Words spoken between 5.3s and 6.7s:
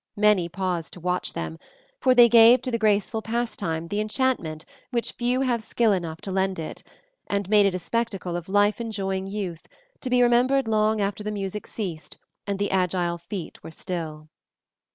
have skill enough to lend